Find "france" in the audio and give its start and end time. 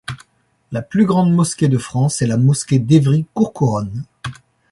1.77-2.23